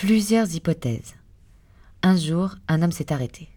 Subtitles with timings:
[0.00, 1.16] Plusieurs hypothèses.
[2.04, 3.48] Un jour, un homme s'est arrêté.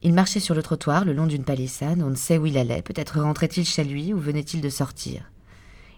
[0.00, 2.80] Il marchait sur le trottoir le long d'une palissade, on ne sait où il allait,
[2.80, 5.32] peut-être rentrait-il chez lui ou venait-il de sortir.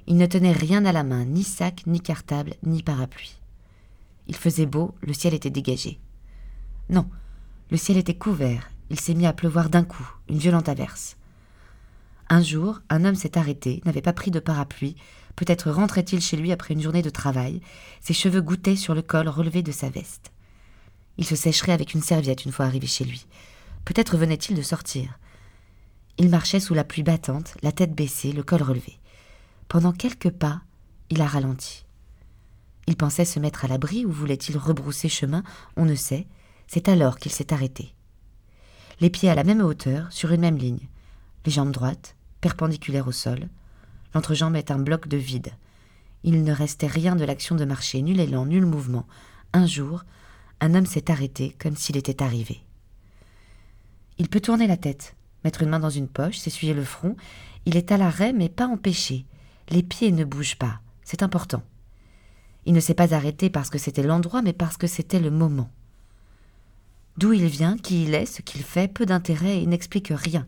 [0.07, 3.37] Il ne tenait rien à la main, ni sac, ni cartable, ni parapluie.
[4.29, 5.99] Il faisait beau, le ciel était dégagé.
[6.89, 7.07] Non,
[7.71, 11.19] le ciel était couvert, il s'est mis à pleuvoir d'un coup, une violente averse.
[12.29, 14.97] Un jour, un homme s'est arrêté, n'avait pas pris de parapluie,
[15.37, 17.61] peut-être rentrait-il chez lui après une journée de travail,
[18.01, 20.33] ses cheveux gouttaient sur le col relevé de sa veste.
[21.19, 23.27] Il se sécherait avec une serviette une fois arrivé chez lui.
[23.85, 25.19] Peut-être venait-il de sortir.
[26.19, 28.99] Il marchait sous la pluie battante, la tête baissée, le col relevé.
[29.69, 30.63] Pendant quelques pas,
[31.11, 31.85] il a ralenti.
[32.87, 35.43] Il pensait se mettre à l'abri ou voulait-il rebrousser chemin,
[35.77, 36.27] on ne sait.
[36.67, 37.95] C'est alors qu'il s'est arrêté.
[39.01, 40.89] Les pieds à la même hauteur, sur une même ligne,
[41.45, 43.49] les jambes droites, perpendiculaires au sol.
[44.15, 45.53] L'entrejambe est un bloc de vide.
[46.23, 49.07] Il ne restait rien de l'action de marcher, nul élan, nul mouvement.
[49.53, 50.05] Un jour,
[50.61, 52.63] un homme s'est arrêté comme s'il était arrivé.
[54.19, 57.17] Il peut tourner la tête, mettre une main dans une poche, s'essuyer le front.
[57.67, 59.27] Il est à l'arrêt, mais pas empêché.
[59.69, 60.81] Les pieds ne bougent pas.
[61.03, 61.63] C'est important.
[62.67, 65.71] Il ne s'est pas arrêté parce que c'était l'endroit, mais parce que c'était le moment.
[67.19, 70.47] D'où il vient, qui il est, ce qu'il fait, peu d'intérêt et n'explique rien.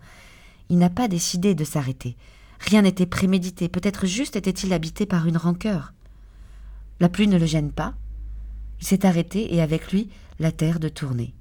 [0.69, 2.17] Il n'a pas décidé de s'arrêter.
[2.59, 5.93] Rien n'était prémédité, peut-être juste était-il habité par une rancœur.
[7.01, 7.95] La pluie ne le gêne pas.
[8.81, 11.35] Il s'est arrêté et avec lui la terre de tourner.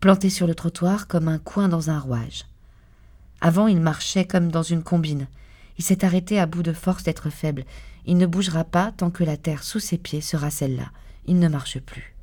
[0.00, 2.46] Planté sur le trottoir comme un coin dans un rouage.
[3.40, 5.28] Avant il marchait comme dans une combine.
[5.78, 7.64] Il s'est arrêté à bout de force d'être faible.
[8.06, 10.90] Il ne bougera pas tant que la terre sous ses pieds sera celle-là.
[11.26, 12.16] Il ne marche plus.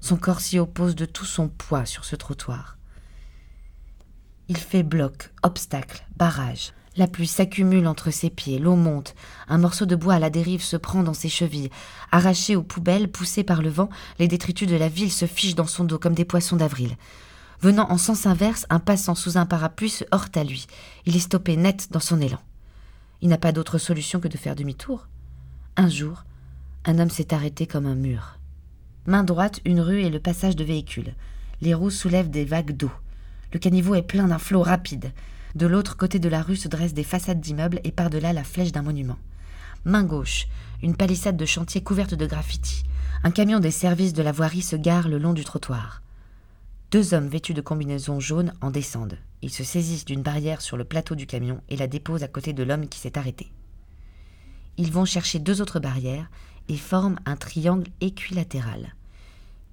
[0.00, 2.78] Son corps s'y oppose de tout son poids sur ce trottoir.
[4.48, 6.72] Il fait bloc, obstacle, barrage.
[6.96, 9.14] La pluie s'accumule entre ses pieds, l'eau monte,
[9.48, 11.70] un morceau de bois à la dérive se prend dans ses chevilles.
[12.12, 15.66] Arraché aux poubelles, poussé par le vent, les détritus de la ville se fichent dans
[15.66, 16.96] son dos comme des poissons d'avril.
[17.62, 20.66] Venant en sens inverse, un passant sous un parapluie se heurte à lui.
[21.06, 22.40] Il est stoppé net dans son élan.
[23.22, 25.08] Il n'a pas d'autre solution que de faire demi-tour.
[25.76, 26.24] Un jour,
[26.84, 28.38] un homme s'est arrêté comme un mur.
[29.06, 31.14] Main droite, une rue et le passage de véhicules.
[31.62, 32.90] Les roues soulèvent des vagues d'eau.
[33.54, 35.12] Le caniveau est plein d'un flot rapide.
[35.54, 38.72] De l'autre côté de la rue se dressent des façades d'immeubles et par-delà la flèche
[38.72, 39.16] d'un monument.
[39.84, 40.48] Main gauche,
[40.82, 42.82] une palissade de chantier couverte de graffitis.
[43.22, 46.02] Un camion des services de la voirie se gare le long du trottoir.
[46.90, 49.18] Deux hommes vêtus de combinaisons jaunes en descendent.
[49.40, 52.52] Ils se saisissent d'une barrière sur le plateau du camion et la déposent à côté
[52.52, 53.52] de l'homme qui s'est arrêté.
[54.78, 56.28] Ils vont chercher deux autres barrières
[56.68, 58.94] et forment un triangle équilatéral.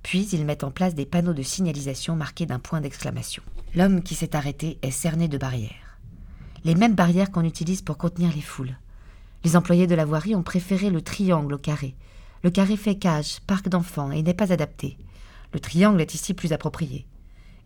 [0.03, 3.43] Puis ils mettent en place des panneaux de signalisation marqués d'un point d'exclamation.
[3.75, 5.99] L'homme qui s'est arrêté est cerné de barrières.
[6.63, 8.75] Les mêmes barrières qu'on utilise pour contenir les foules.
[9.43, 11.95] Les employés de la voirie ont préféré le triangle au carré.
[12.43, 14.97] Le carré fait cage, parc d'enfants et n'est pas adapté.
[15.53, 17.07] Le triangle est ici plus approprié.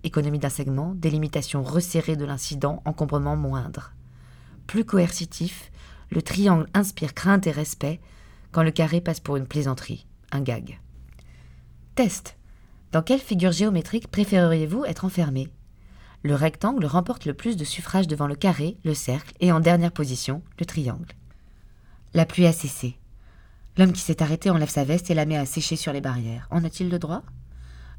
[0.04, 3.94] Économie d'un segment, délimitation resserrée de l'incident, encombrement moindre.
[4.68, 5.72] Plus coercitif,
[6.12, 8.00] le triangle inspire crainte et respect
[8.52, 10.80] quand le carré passe pour une plaisanterie, un gag.
[11.96, 12.36] Test.
[12.92, 15.48] Dans quelle figure géométrique préféreriez-vous être enfermé?
[16.24, 19.94] Le rectangle remporte le plus de suffrages devant le carré, le cercle et en dernière
[19.94, 21.14] position, le triangle.
[22.14, 22.98] La pluie a cessé.
[23.78, 26.50] L'homme qui s'est arrêté enlève sa veste et la met à sécher sur les barrières.
[26.52, 27.24] En a-t-il le droit?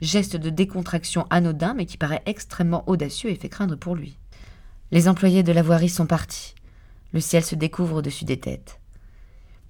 [0.03, 4.19] Geste de décontraction anodin mais qui paraît extrêmement audacieux et fait craindre pour lui.
[4.91, 6.55] Les employés de la voirie sont partis.
[7.15, 8.79] Le ciel se découvre au-dessus des têtes.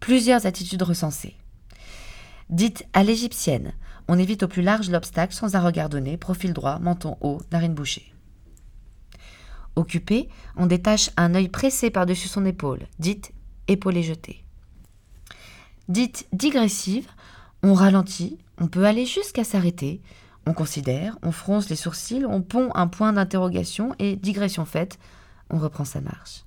[0.01, 1.37] Plusieurs attitudes recensées.
[2.49, 3.73] Dites à l'égyptienne,
[4.09, 7.75] on évite au plus large l'obstacle sans un regard donné, profil droit, menton haut, narine
[7.75, 8.13] bouchée.
[9.75, 13.33] Occupé, on détache un œil pressé par-dessus son épaule, dite
[13.69, 14.45] épaulé jeté.
[15.89, 17.09] Dite digressive,
[17.63, 20.01] on ralentit, on peut aller jusqu'à s'arrêter,
[20.47, 24.99] on considère, on fronce les sourcils, on pond un point d'interrogation et, digression faite,
[25.51, 26.45] on reprend sa marche.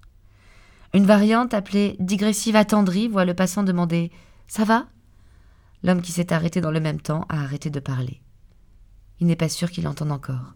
[0.93, 4.11] Une variante appelée digressive attendrie voit le passant demander
[4.47, 4.87] Ça va?
[5.83, 8.21] L'homme qui s'est arrêté dans le même temps a arrêté de parler.
[9.19, 10.53] Il n'est pas sûr qu'il entende encore.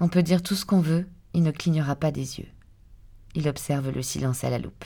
[0.00, 2.48] On peut dire tout ce qu'on veut, il ne clignera pas des yeux.
[3.34, 4.84] Il observe le silence à la loupe.